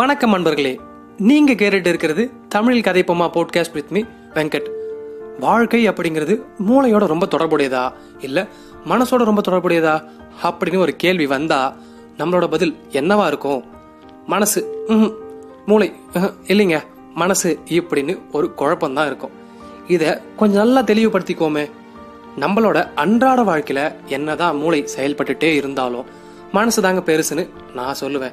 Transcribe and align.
வணக்கம் 0.00 0.30
நண்பர்களே 0.30 0.80
நீங்க 1.18 1.52
கேட்டுட்டு 1.52 1.86
இருக்கிறது 1.86 2.30
தமிழில் 2.48 2.82
கதைப்போமா 2.82 3.30
போட்காஸ்ட் 3.30 3.72
வித் 3.72 3.90
மீ 3.90 4.02
வெங்கட். 4.34 4.70
வாழ்க்கை 5.40 5.88
அப்படிங்கிறது 5.88 6.42
மூளையோட 6.68 7.06
ரொம்ப 7.06 7.26
தொடர்புடையதா? 7.26 7.92
இல்ல 8.20 8.46
மனசோட 8.88 9.16
ரொம்ப 9.16 9.40
தொடர்புடையதா? 9.48 10.04
அப்படின்னு 10.42 10.78
ஒரு 10.78 10.96
கேள்வி 10.96 11.26
வந்தா 11.26 11.76
நம்மளோட 12.18 12.48
பதில் 12.48 12.76
என்னவா 12.90 13.26
இருக்கும்? 13.26 13.64
மனசு 14.26 14.84
ம்ஹும். 14.88 15.14
மூளை 15.66 15.92
இல்லைங்க 16.46 16.80
மனசு 17.14 17.58
இப்படின்னு 17.64 18.18
ஒரு 18.32 18.52
குழப்பம்தான் 18.56 19.06
இருக்கும். 19.06 19.30
இத 19.88 20.22
கொஞ்சம் 20.36 20.62
நல்லா 20.62 20.82
தெளிவுபடுத்திக்கோமே. 20.82 21.70
நம்மளோட 22.40 22.94
அன்றாட 22.94 23.42
வாழ்க்கையில 23.42 23.92
என்னதான் 24.06 24.56
மூளை 24.56 24.88
செயல்பட்டுட்டே 24.96 25.54
இருந்தாலும் 25.54 26.04
மனசு 26.52 26.82
தாங்க 26.82 27.12
பெருசுன்னு 27.12 27.48
நான் 27.74 27.94
சொல்லுவேன். 28.00 28.32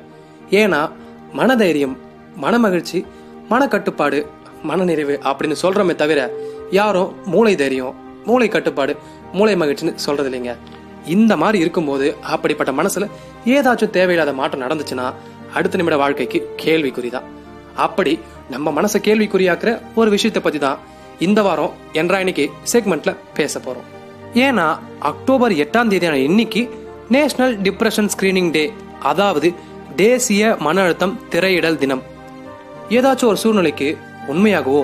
ஏன்னா 0.50 0.92
மனதைரியம் 1.38 1.96
மனமகிழ்ச்சி 2.44 3.00
மனக்கட்டுப்பாடு 3.52 4.20
மனநிறைவு 4.64 5.16
அப்படின்னு 5.24 5.56
சொல்கிறோமே 5.64 5.94
தவிர 5.96 6.20
யாரும் 6.72 7.12
மூளை 7.26 7.54
தைரியம் 7.56 7.96
மூளை 8.26 8.48
கட்டுப்பாடு 8.48 8.94
மூளை 9.34 9.54
மகிழ்ச்சின்னு 9.56 10.04
சொல்கிறது 10.06 10.30
இல்லைங்க 10.32 10.54
இந்த 11.08 11.34
மாதிரி 11.38 11.58
இருக்கும்போது 11.60 12.08
அப்படிப்பட்ட 12.32 12.72
மனசில் 12.72 13.12
ஏதாச்சும் 13.50 13.94
தேவையில்லாத 13.94 14.32
மாற்றம் 14.34 14.64
நடந்துச்சுன்னா 14.66 15.06
அடுத்த 15.54 15.78
நிமிட 15.78 15.98
வாழ்க்கைக்கு 15.98 16.40
கேள்விக்குறி 16.64 17.10
தான் 17.10 17.28
அப்படி 17.78 18.14
நம்ம 18.50 18.72
மனசை 18.72 19.00
கேள்விக்குறியாக்குற 19.02 19.72
ஒரு 19.96 20.10
விஷயத்தை 20.10 20.42
பற்றி 20.42 20.60
தான் 20.60 20.82
இந்த 21.20 21.40
வாரம் 21.42 21.76
என்றா 21.94 22.18
இன்னைக்கு 22.20 22.46
செக்மெண்ட்ல 22.74 23.12
பேச 23.34 23.54
போகிறோம் 23.60 23.88
ஏன்னா 24.40 24.68
அக்டோபர் 25.04 25.54
எட்டாம் 25.58 25.92
தேதியான 25.92 26.20
இன்னைக்கு 26.24 26.62
நேஷனல் 27.10 27.56
டிப்ரெஷன் 27.62 28.12
ஸ்கிரீனிங் 28.14 28.52
டே 28.52 28.66
அதாவது 29.04 29.50
தேசிய 30.00 30.44
மன 30.66 30.82
அழுத்தம் 30.82 31.14
திரையிடல் 31.32 31.78
தினம். 31.82 32.02
ஏதாச்சும் 32.98 33.30
ஒரு 33.32 33.40
சூழ்நிலைக்கு 33.44 33.88
உண்மையாகவோ 34.32 34.82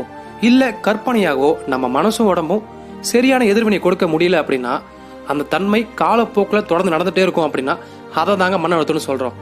இல்ல 0.49 0.61
கற்பனையாகவோ 0.85 1.49
நம்ம 1.71 1.85
மனசும் 1.97 2.29
உடம்பும் 2.31 2.63
சரியான 3.11 3.45
எதிர்வினை 3.51 3.79
கொடுக்க 3.83 4.05
முடியல 4.13 4.39
அப்படின்னா 4.43 4.73
அந்த 5.31 5.47
தன்மை 5.53 5.81
காலப்போக்கில் 6.01 6.65
தொடர்ந்து 6.69 6.93
நடந்துட்டே 6.95 7.25
இருக்கும் 7.25 7.47
அப்படின்னா 7.47 7.75
அதை 8.21 8.35
தாங்க 8.41 8.57
மன 8.63 8.77
அழுத்தம்னு 8.77 9.07
சொல்றோம். 9.09 9.35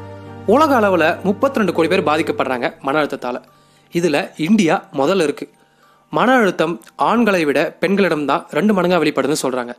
உலக 0.55 0.75
அளவில் 0.79 1.07
முப்பத்தி 1.27 1.59
ரெண்டு 1.61 1.75
கோடி 1.77 1.89
பேர் 1.93 2.07
பாதிக்கப்படுறாங்க 2.09 2.67
மன 2.87 2.97
அழுத்தத்தால். 3.01 3.39
இதில் 3.99 4.21
இந்தியா 4.47 4.75
முதல்ல 5.01 5.27
இருக்கு. 5.27 5.47
மன 6.17 6.35
அழுத்தம் 6.41 6.75
ஆண்களை 7.09 7.41
விட 7.51 7.59
பெண்களிடம் 7.83 8.29
தான் 8.33 8.45
ரெண்டு 8.57 8.73
மடங்காக 8.75 9.01
வெளிப்படுதுன்னு 9.03 9.45
சொல்றாங்க. 9.45 9.73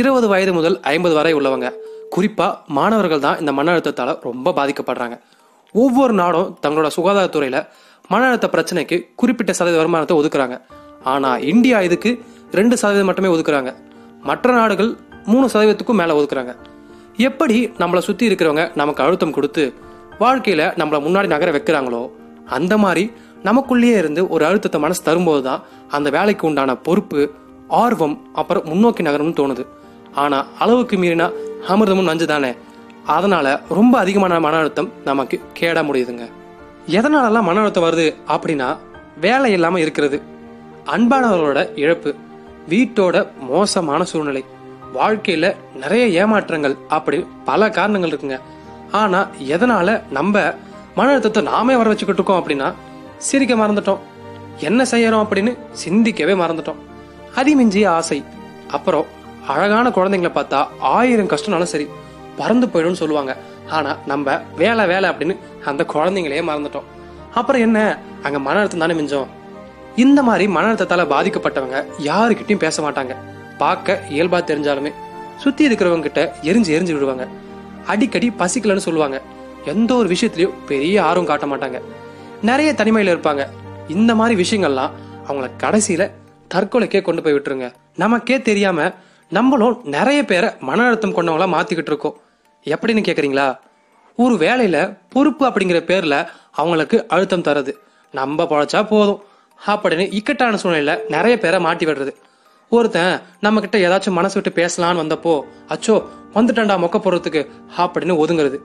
இருபது 0.00 0.26
வயது 0.28 0.52
முதல் 0.60 0.78
ஐம்பது 0.94 1.14
வரை 1.20 1.34
உள்ளவங்க. 1.34 1.68
குறிப்பாக 2.14 2.72
மாணவர்கள் 2.76 3.24
தான் 3.26 3.38
இந்த 3.42 3.52
மன 3.58 3.72
அழுத்தத்தால் 3.74 4.14
ரொம்ப 4.28 4.52
பாதிக்கப்படுறாங்க. 4.58 5.16
ஒவ்வொரு 5.74 6.14
நாடும் 6.20 6.50
தங்களோட 6.64 6.88
சுகாதாரத்துறையில் 6.96 7.60
மன 8.12 8.20
அழுத்த 8.28 8.46
பிரச்சனைக்கு 8.54 8.96
குறிப்பிட்ட 9.20 9.52
சதவீத 9.58 9.78
வருமானத்தை 9.80 10.16
ஒதுக்குறாங்க. 10.20 10.56
ஆனால் 11.12 11.42
இந்தியா 11.52 11.78
இதுக்கு 11.88 12.10
ரெண்டு 12.58 12.74
சதவீதம் 12.82 13.08
மட்டுமே 13.10 13.30
ஒதுக்குறாங்க. 13.34 13.70
மற்ற 14.28 14.52
நாடுகள் 14.58 14.90
மூணு 15.32 15.46
சதவீதத்துக்கும் 15.54 16.00
மேலே 16.00 16.12
ஒதுக்குறாங்க. 16.18 16.52
எப்படி 17.28 17.56
நம்மளை 17.82 18.00
சுற்றி 18.08 18.24
இருக்கிறவங்க 18.28 18.64
நமக்கு 18.80 19.02
அழுத்தம் 19.04 19.34
கொடுத்து 19.36 19.64
வாழ்க்கையில் 20.22 20.66
நம்மளை 20.80 20.98
முன்னாடி 21.06 21.28
நகர 21.34 21.50
வைக்கிறாங்களோ 21.56 22.02
அந்த 22.56 22.74
மாதிரி 22.84 23.04
நமக்குள்ளேயே 23.48 23.96
இருந்து 24.02 24.22
ஒரு 24.34 24.42
அழுத்தத்தை 24.48 24.78
மனசு 24.84 25.02
தரும்போது 25.08 25.42
தான் 25.48 25.62
அந்த 25.96 26.08
வேலைக்கு 26.16 26.44
உண்டான 26.48 26.70
பொறுப்பு 26.86 27.20
ஆர்வம் 27.82 28.16
அப்புறம் 28.40 28.66
முன்னோக்கி 28.70 29.02
நகரம்னு 29.08 29.38
தோணுது. 29.40 29.64
ஆனால் 30.22 30.46
அளவுக்கு 30.58 30.96
மீறினா 30.96 31.26
அமிர்தமும் 31.68 32.08
நஞ்சு 32.10 32.26
தானே 32.26 32.50
அதனால 33.16 33.46
ரொம்ப 33.78 33.94
அதிகமான 33.98 34.40
மன 34.46 34.56
அழுத்தம் 34.56 34.90
நமக்கு 35.04 35.36
கேட 35.58 35.78
முடியுதுங்க. 35.88 36.24
எதனாலலாம் 36.98 37.48
மன 37.48 37.60
அழுத்தம் 37.60 37.86
வருது 37.86 38.06
அப்படின்னா 38.34 38.68
வேலை 39.24 39.50
இல்லாமல் 39.56 39.82
இருக்கிறது 39.84 40.18
அன்பானவர்களோட 40.94 41.60
இழப்பு 41.84 42.10
வீட்டோட 42.72 43.16
மோசமான 43.50 44.00
சூழ்நிலை 44.10 44.42
வாழ்க்கையில 44.94 45.46
நிறைய 45.82 46.04
ஏமாற்றங்கள் 46.20 46.76
அப்படி 46.96 47.18
பல 47.44 47.70
காரணங்கள் 47.78 48.12
இருக்குங்க. 48.12 48.38
ஆனா 49.00 49.20
எதனால 49.54 49.88
நம்ம 50.10 50.44
மன 50.98 51.06
அழுத்தத்தை 51.10 51.42
நாமே 51.50 51.74
வர 51.80 51.88
வச்சுக்கிட்டு 51.92 52.22
இருக்கோம் 52.22 52.40
அப்படின்னா 52.42 52.68
சிரிக்க 53.26 53.54
மறந்துட்டோம். 53.54 54.02
என்ன 54.68 54.82
செய்யறோம் 54.92 55.24
அப்படின்னு 55.24 55.52
சிந்திக்கவே 55.84 56.34
மறந்துட்டோம். 56.42 56.80
அதிமிஞ்சிய 57.40 57.86
ஆசை. 57.98 58.18
அப்புறம் 58.76 59.06
அழகான 59.48 59.88
குழந்தைங்களை 59.88 60.30
பார்த்தா 60.34 60.66
ஆயிரம் 60.80 61.28
கஷ்டம்னாலும் 61.28 61.72
சரி 61.72 61.88
பறந்து 62.36 62.66
போயிடும்னு 62.66 63.00
சொல்லுவாங்க. 63.02 63.36
ஆனா 63.70 63.96
நம்ம 64.06 64.40
வேலை 64.56 64.86
வேலை 64.86 65.10
அப்படின்னு 65.10 65.36
அந்த 65.64 65.86
குழந்தைங்களையே 65.88 66.42
மறந்துட்டோம். 66.50 66.86
அப்புறம் 67.34 67.60
என்ன? 67.60 67.98
அங்க 68.22 68.38
மன 68.38 68.58
அழுத்தம் 68.58 68.78
தானே 68.78 68.94
மிஞ்சம். 68.94 69.26
இந்த 69.96 70.22
மாதிரி 70.22 70.48
மன 70.48 70.72
அழுத்தத்தால 70.72 71.06
பாதிக்கப்பட்டவங்க 71.06 71.84
யாருக்கிட்டையும் 72.04 72.58
பேச 72.58 72.90
மாட்டாங்க. 72.90 73.16
பார்க்க 73.58 74.02
இயல்பா 74.10 74.40
தெரிஞ்சாலுமே 74.42 74.92
சுத்தி 75.36 75.68
இருக்கிறவங்க 75.68 76.00
கிட்ட 76.00 76.36
எரிஞ்சு 76.42 76.74
எரிஞ்சு 76.76 76.92
விடுவாங்க. 76.92 77.28
அடிக்கடி 77.86 78.32
பசிக்கலன்னு 78.38 78.76
சொல்லுவாங்க. 78.76 79.22
எந்த 79.64 79.94
ஒரு 79.94 80.08
விஷயத்திலயும் 80.08 80.54
பெரிய 80.66 81.04
ஆர்வம் 81.04 81.26
காட்ட 81.26 81.46
மாட்டாங்க. 81.46 81.80
நிறைய 82.42 82.72
தனிமையில 82.72 83.16
இருப்பாங்க. 83.16 83.46
இந்த 83.88 84.14
மாதிரி 84.14 84.42
விஷயங்கள்லாம் 84.42 84.90
அவங்கள 85.28 85.50
கடைசியில 85.62 86.10
தற்கொலைக்கே 86.54 87.02
கொண்டு 87.02 87.22
போய் 87.22 87.34
விட்டுருங்க. 87.34 87.72
நமக்கே 87.96 88.42
தெரியாம 88.42 88.92
நம்மளும் 89.30 89.80
நிறைய 89.84 90.24
பேரை 90.24 90.50
மன 90.60 90.84
அழுத்தம் 90.84 91.16
கொண்டவங்களா 91.16 91.54
மாத்திக்கிட்டு 91.54 91.86
இருக்கோம். 91.86 92.16
எப்படின்னு 92.64 93.06
கேக்குறீங்களா? 93.06 93.58
ஒரு 94.16 94.34
வேலையில 94.34 94.98
பொறுப்பு 95.08 95.46
அப்படிங்கிற 95.46 95.80
பேர்ல 95.90 96.26
அவங்களுக்கு 96.52 97.08
அழுத்தம் 97.08 97.42
தருது. 97.42 97.72
நம்ம 98.12 98.42
பழைச்சா 98.42 98.86
போதும். 98.86 99.22
அப்படின்னு 99.66 100.12
இக்கட்டான 100.12 100.58
சூழ்நிலையில 100.62 100.98
நிறைய 101.08 101.38
பேரை 101.38 101.60
மாட்டி 101.60 101.86
விடுறது. 101.86 102.14
ஒருத்தன் 102.68 103.20
நம்ம 103.40 103.60
கிட்ட 103.60 103.78
ஏதாச்சும் 103.78 104.10
மனசு 104.10 104.40
விட்டு 104.40 104.62
பேசலான்னு 104.62 105.02
வந்தப்போ 105.02 105.40
அச்சோ 105.68 106.04
வந்துட்டான்டா 106.34 106.76
மொக்க 106.76 106.98
போடுறதுக்கு 106.98 107.46
அப்படின்னு 107.76 108.24
ஒதுங்குறது. 108.24 108.56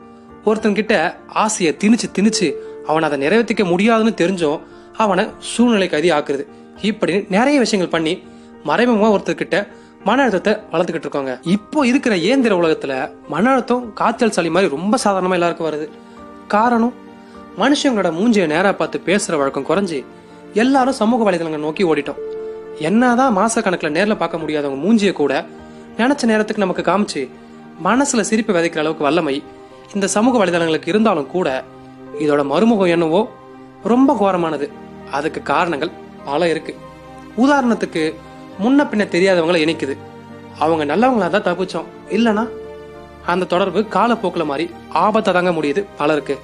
ஒருத்தன் 0.45 0.74
கிட்ட 0.74 1.18
ஆசையை 1.28 1.78
திணிச்சு 1.84 2.12
திணிச்சு 2.19 2.53
அவனை 2.85 3.09
அதை 3.09 3.28
நிறைவேற்றிக்க 3.28 3.66
முடியாதுன்னு 3.66 4.13
தெரிஞ்சும் 4.18 4.62
அவனை 4.94 5.28
சூழ்நிலை 5.40 5.90
கைதி 5.90 6.12
ஆக்குறது. 6.12 6.45
இப்படின்னு 6.81 7.25
நிறைய 7.30 7.59
விஷயங்கள் 7.59 8.01
பண்ணி 8.01 8.24
மறைமுகமா 8.66 9.18
ஒருத்தர்கிட்ட 9.18 9.81
மன 10.06 10.22
அழுத்தத்தை 10.22 10.53
வளர்த்துக்கிட்டு 10.72 11.08
இருக்காங்க. 11.08 11.40
இப்போ 11.41 11.88
இருக்கிற 11.88 12.16
இயந்திர 12.18 12.56
உலகத்துல 12.56 12.94
மன 13.30 13.52
அழுத்தம் 13.52 13.94
காய்ச்சல் 13.94 14.31
சளி 14.31 14.50
மாதிரி 14.50 14.75
ரொம்ப 14.75 14.97
சாதாரணமா 15.03 15.31
எல்லாருக்கும் 15.31 15.68
வருது. 15.68 15.90
காரணம் 16.47 16.94
மனுஷங்களோட 17.59 18.09
மூஞ்சியை 18.19 18.47
நேரா 18.47 18.72
பார்த்து 18.72 19.02
பேசுற 19.06 19.38
வழக்கம் 19.38 19.68
குறைஞ்சு 19.69 20.06
எல்லாரும் 20.53 20.94
சமூக 20.94 21.31
வலைதளங்களை 21.31 21.58
நோக்கி 21.58 21.84
ஓடிட்டோம். 21.84 22.19
என்னதான் 22.80 23.38
மாச 23.38 23.56
கணக்குல 23.56 23.92
நேர்ல 23.97 24.16
பார்க்க 24.18 24.38
முடியாதவங்க 24.38 24.80
மூஞ்சியை 24.86 25.13
கூட 25.13 25.46
நினைச்ச 25.97 26.24
நேரத்துக்கு 26.24 26.66
நமக்கு 26.66 26.84
காமிச்சு 26.92 27.30
மனசுல 27.84 28.22
சிரிப்பு 28.22 28.53
விதைக்கிற 28.53 28.78
அளவுக்கு 28.78 29.03
வல்லமை 29.03 29.44
இந்த 29.94 30.08
சமூக 30.08 30.46
வலைதளங்களுக்கு 30.46 30.88
இருந்தாலும் 30.88 31.28
கூட 31.28 31.63
இதோட 32.19 32.42
மறுமுகம் 32.46 32.94
என்னவோ 32.96 33.22
ரொம்ப 33.84 34.18
கோரமானது. 34.22 34.69
அதுக்கு 35.12 35.42
காரணங்கள் 35.42 35.92
பல 36.25 36.50
இருக்கு. 36.50 36.75
உதாரணத்துக்கு 37.38 38.13
முன்ன 38.62 38.86
பின்ன 38.91 39.03
தெரியாதவங்களை 39.16 39.59
இணைக்குது. 39.66 39.97
அவங்க 40.59 40.84
நல்லவங்களா 40.96 41.30
தான் 41.30 41.47
தப்பிச்சோம். 41.47 41.88
இல்லனா 42.09 42.47
அந்த 43.25 43.46
தொடர்பு 43.46 43.86
காலப்போக்கில் 43.88 44.46
மாதிரி 44.46 44.72
ஆபத்தை 44.91 45.34
தாங்க 45.34 45.52
முடியுது 45.52 45.86
பலருக்கு. 45.97 46.40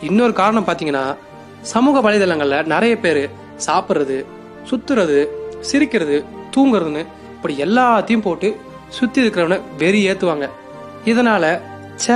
இன்னொரு 0.00 0.32
காரணம் 0.32 0.66
பாத்தீங்கன்னா 0.66 1.16
சமூக 1.60 2.10
வலைதளங்கள்ல 2.10 2.64
நிறைய 2.64 2.98
பேர் 2.98 3.30
சாப்பிட்றது 3.66 4.24
சுத்துறது 4.70 5.26
சிரிக்கிறது 5.60 6.24
தூங்குறதுன்னு 6.56 7.06
இப்படி 7.36 7.54
எல்லாத்தையும் 7.56 8.20
போட்டு 8.20 8.56
சுத்தி 8.88 9.26
இருக்கிறவன 9.26 9.60
வெறி 9.78 10.08
ஏத்துவாங்க. 10.08 10.48
இதனால 11.04 11.60
சே 11.94 12.14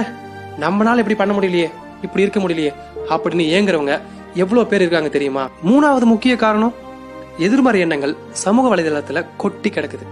நம்மளால 0.61 1.03
இப்படி 1.03 1.15
பண்ண 1.15 1.35
முடியலையே 1.35 1.69
இப்படி 2.03 2.25
இருக்க 2.25 2.41
முடியலையே 2.41 2.73
அப்படின்னு 3.09 3.45
ஏங்குறவங்க 3.57 4.01
எவ்வளவு 4.35 4.67
பேர் 4.67 4.81
இருக்காங்க 4.81 5.09
தெரியுமா? 5.09 5.49
மூணாவது 5.67 6.07
முக்கிய 6.13 6.37
காரணம் 6.37 6.75
எதிர்மறை 7.39 7.81
எண்ணங்கள் 7.81 8.17
சமூக 8.33 8.77
வலைதளத்துல 8.77 9.27
கொட்டி 9.37 9.71
கிடக்குது. 9.71 10.07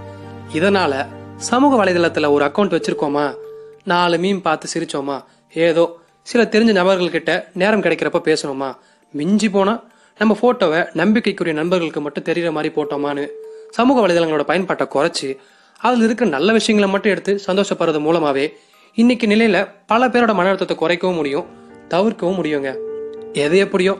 இதனால 0.52 1.06
சமூக 1.36 1.84
வலைதளத்துல 1.84 2.30
ஒரு 2.30 2.44
அக்கௌண்ட் 2.44 2.74
வச்சிருக்கோமா? 2.76 3.34
நாலு 3.84 4.16
மீம் 4.16 4.40
பார்த்து 4.40 4.68
சிரிச்சோமா? 4.74 5.24
ஏதோ 5.54 5.96
சில 6.22 6.44
தெரிஞ்ச 6.44 6.72
நபர்கள் 6.72 7.10
கிட்ட 7.10 7.48
நேரம் 7.52 7.82
கிடைக்கிறப்ப 7.82 8.20
பேசணுமா? 8.24 8.74
மிஞ்சி 9.10 9.50
போனா 9.50 9.82
நம்ம 10.18 10.36
போட்டோவை 10.42 10.88
நம்பிக்கைக்குரிய 10.92 11.54
நண்பர்களுக்கு 11.54 12.00
மட்டும் 12.00 12.24
தெரியற 12.24 12.52
மாதிரி 12.52 12.74
போட்டோமான்னு 12.74 13.28
சமூக 13.70 14.08
வலைதளங்களோட 14.08 14.42
பயன்பாட்டை 14.42 14.86
குறைச்சு 14.90 15.36
அதில் 15.78 16.02
இருக்கிற 16.02 16.30
நல்ல 16.30 16.52
விஷயங்களை 16.52 16.92
மட்டும் 16.92 17.12
எடுத்து 17.12 17.40
சந்தோஷப்படுறது 17.46 18.00
மூலமாவே 18.08 18.52
இன்னைக்கு 18.94 19.26
நிலையில 19.26 19.68
பல 19.86 20.08
பேரோட 20.08 20.34
மன 20.34 20.48
அழுத்தத்தை 20.48 20.76
குறைக்கவும் 20.76 21.14
முடியும் 21.14 21.46
தவிர்க்கவும் 21.88 22.44
முடியுங்க. 22.44 22.76
எது 23.32 23.58
எப்படியோ 23.58 23.98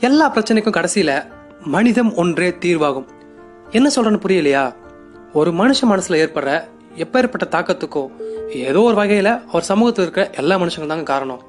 எல்லா 0.00 0.34
பிரச்சனைக்கும் 0.34 0.76
கடைசியில 0.76 1.32
மனிதம் 1.66 2.14
ஒன்றே 2.14 2.50
தீர்வாகும். 2.50 3.06
என்ன 3.70 3.90
சொல்றேன்னு 3.96 4.20
புரியலையா? 4.24 4.74
ஒரு 5.32 5.50
மனுஷ 5.50 5.82
மனசுல 5.90 6.18
ஏற்படுற 6.24 6.62
எப்பேற்பட்ட 6.96 7.44
தாக்கத்துக்கோ 7.48 8.10
ஏதோ 8.48 8.80
ஒரு 8.80 9.02
வகையில 9.02 9.46
அவர் 9.48 9.62
சமூகத்தில் 9.62 10.04
இருக்கிற 10.04 10.30
எல்லா 10.36 10.56
மனுஷங்களும் 10.56 10.86
தாங்க 10.86 11.02
காரணம். 11.02 11.42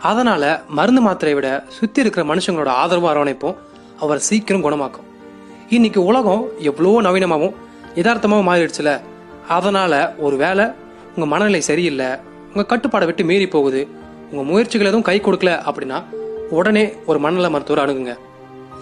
அதனால 0.00 0.62
மருந்து 0.68 1.02
மாத்திரையை 1.02 1.34
விட 1.34 1.64
சுத்தி 1.68 2.00
இருக்கிற 2.00 2.34
மனுஷங்களோட 2.34 2.66
ஆதரவும் 2.66 3.12
அரவணைப்பும் 3.12 3.54
அவர் 4.00 4.18
சீக்கிரம் 4.18 4.64
குணமாக்கும். 4.64 5.06
இன்னைக்கு 5.68 6.04
உலகம் 6.04 6.48
எவ்வளோ 6.58 7.10
நவீனமாகவும் 7.10 7.54
யதார்த்தமாகவும் 7.94 8.50
மாறிடுச்சுல. 8.50 9.00
அதனால 9.48 10.14
ஒரு 10.18 10.36
வேலை 10.36 10.64
உங்க 11.14 11.26
மனநிலை 11.26 11.60
சரியில்லை 11.60 12.06
உங்க 12.54 12.76
கட்டுப்பாடை 12.76 13.04
விட்டு 13.04 13.24
மீறி 13.24 13.48
போகுது 13.48 13.88
உங்க 14.30 14.42
முயற்சிகள் 14.42 14.86
எதுவும் 14.86 15.04
கை 15.04 15.20
கொடுக்கல 15.20 15.70
அப்படின்னா 15.70 16.04
உடனே 16.50 16.94
ஒரு 17.06 17.18
மனநல 17.18 17.50
மருத்துவர் 17.50 17.88
அணுகுங்க. 17.88 18.14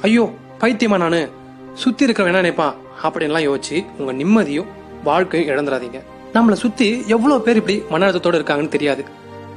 ஐயோ 0.03 0.31
பைத்தியமா 0.63 0.97
நானு? 0.97 1.31
சுத்தி 1.75 2.05
இருக்க 2.05 2.23
என்ன 2.23 2.37
நினைப்பான் 2.37 2.75
அப்படின்லாம் 3.03 3.47
யோசிச்சு 3.47 3.87
உங்க 3.99 4.13
நிம்மதியும் 4.13 4.67
வாழ்க்கையும் 5.05 5.57
இழந்துடாதீங்க 5.57 6.01
நம்மளை 6.35 6.53
சுத்தி 6.53 7.05
எவ்வளவு 7.07 7.41
பேர் 7.41 7.57
இப்படி 7.57 7.83
மன 7.91 8.11
அழுத்தத்தோடு 8.11 8.39
இருக்காங்கன்னு 8.39 8.69
தெரியாது. 8.69 9.05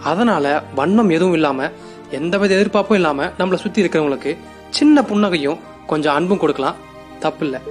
அதனால 0.04 0.64
வண்ணம் 0.76 1.10
எதுவும் 1.10 1.34
இல்லாம 1.34 1.70
எந்தவித 2.12 2.56
எதிர்பார்ப்பும் 2.56 2.98
இல்லாம 2.98 3.26
நம்மளை 3.26 3.56
சுத்தி 3.56 3.84
இருக்கிறவங்களுக்கு 3.84 4.38
சின்ன 4.70 5.02
புன்னகையும் 5.02 5.60
கொஞ்சம் 5.88 6.16
அன்பும் 6.16 6.38
கொடுக்கலாம். 6.38 6.76
தப்பில்லை. 7.20 7.62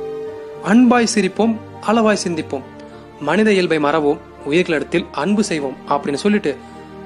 அன்பாய் 0.65 1.13
சிரிப்போம் 1.15 1.57
அளவாய் 1.87 2.23
சிந்திப்போம். 2.29 2.63
மனித 3.21 3.53
இயல்பை 3.53 3.79
மறவோம் 3.79 4.19
உயிர்களிடத்தில் 4.45 5.07
அன்பு 5.13 5.45
செய்வோம் 5.45 5.77
அப்படின்னு 5.89 6.23
சொல்லிட்டு 6.27 6.57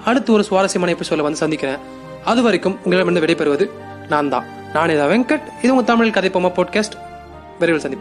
அடுத்து 0.05 0.33
ஒரு 0.33 0.43
சுவாரஸ்யமான 0.43 0.97
எபிசோட 0.99 1.23
வந்து 1.23 1.43
சந்திக்கிறேன். 1.45 1.79
அது 2.25 2.43
வரைக்கும் 2.43 2.79
உங்களிடமிருந்து 2.85 3.27
விடைபெறுவது 3.27 3.71
நான் 4.09 4.29
தான் 4.29 4.57
நான் 4.73 4.89
இதா 4.89 5.09
வெங்கட். 5.11 5.43
இது 5.63 5.75
உங்கள் 5.75 5.85
தமிழ் 5.85 6.09
கதைப்போமா 6.09 6.53
பாட்காஸ்ட் 6.57 6.97
விரைவில் 7.59 7.91
சந்திப்போம். 7.91 7.97